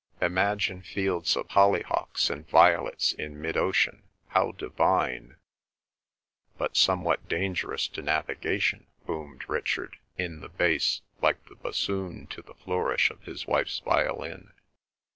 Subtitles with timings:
[0.19, 4.01] Imagine fields of hollyhocks and violets in mid ocean!
[4.29, 5.35] How divine!"
[6.57, 12.55] "But somewhat dangerous to navigation," boomed Richard, in the bass, like the bassoon to the
[12.55, 14.53] flourish of his wife's violin.